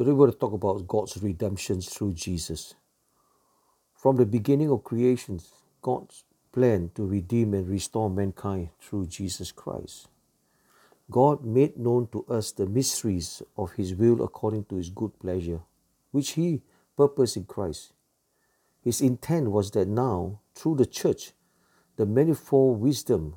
[0.00, 2.74] Today we're going to talk about God's redemption through Jesus.
[3.94, 5.38] From the beginning of creation,
[5.82, 10.08] God's plan to redeem and restore mankind through Jesus Christ.
[11.10, 15.60] God made known to us the mysteries of His will according to His good pleasure,
[16.12, 16.62] which He
[16.96, 17.92] purposed in Christ.
[18.82, 21.32] His intent was that now, through the church,
[21.96, 23.34] the manifold wisdom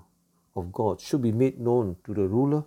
[0.55, 2.63] of God should be made known to the rulers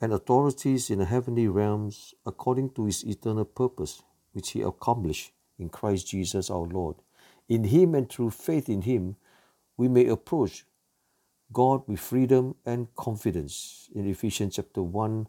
[0.00, 4.02] and authorities in the heavenly realms according to his eternal purpose,
[4.32, 6.96] which he accomplished in Christ Jesus our Lord.
[7.48, 9.16] In him and through faith in him,
[9.76, 10.64] we may approach
[11.52, 15.26] God with freedom and confidence in Ephesians chapter 1,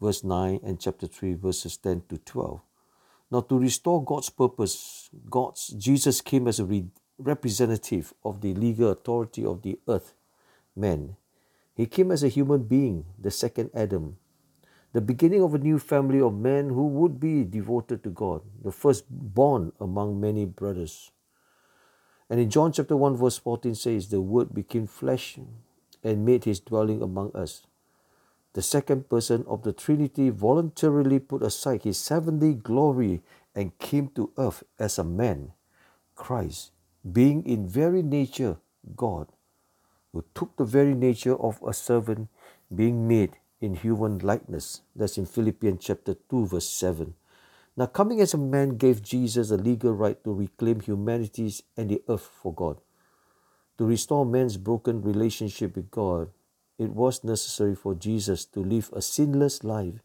[0.00, 2.60] verse 9, and chapter 3, verses 10 to 12.
[3.30, 6.88] Now, to restore God's purpose, God's Jesus came as a re-
[7.18, 10.14] representative of the legal authority of the earth,
[10.76, 11.16] man.
[11.78, 14.16] He came as a human being, the second Adam,
[14.92, 18.72] the beginning of a new family of men who would be devoted to God, the
[18.72, 21.12] firstborn among many brothers.
[22.28, 25.38] And in John chapter 1, verse 14 says, The Word became flesh
[26.02, 27.62] and made his dwelling among us.
[28.54, 33.22] The second person of the Trinity voluntarily put aside his heavenly glory
[33.54, 35.52] and came to earth as a man,
[36.16, 36.72] Christ,
[37.12, 38.56] being in very nature
[38.96, 39.28] God,
[40.12, 42.28] who took the very nature of a servant,
[42.74, 44.82] being made in human likeness.
[44.94, 47.14] That's in Philippians chapter 2, verse 7.
[47.76, 52.02] Now, coming as a man gave Jesus a legal right to reclaim humanity and the
[52.08, 52.78] earth for God.
[53.78, 56.30] To restore man's broken relationship with God,
[56.78, 60.00] it was necessary for Jesus to live a sinless life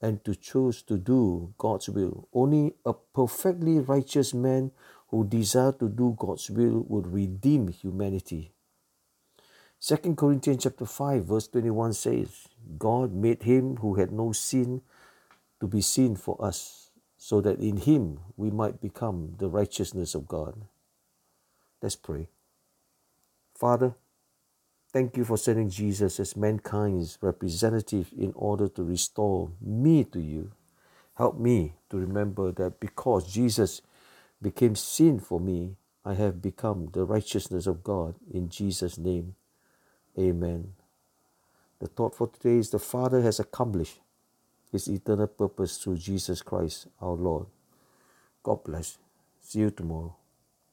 [0.00, 2.28] and to choose to do God's will.
[2.32, 4.72] Only a perfectly righteous man
[5.08, 8.53] who desired to do God's will would redeem humanity.
[9.86, 14.80] 2 Corinthians chapter 5 verse 21 says, God made him who had no sin
[15.60, 20.26] to be sin for us so that in him we might become the righteousness of
[20.26, 20.54] God.
[21.82, 22.28] Let's pray.
[23.54, 23.94] Father,
[24.90, 30.52] thank you for sending Jesus as mankind's representative in order to restore me to you.
[31.18, 33.82] Help me to remember that because Jesus
[34.40, 35.76] became sin for me,
[36.06, 38.14] I have become the righteousness of God.
[38.32, 39.34] In Jesus' name,
[40.18, 40.72] amen.
[41.80, 44.00] The thought for today is the Father has accomplished
[44.72, 47.46] his eternal purpose through Jesus Christ our Lord.
[48.42, 48.98] God bless.
[49.40, 50.16] See you tomorrow.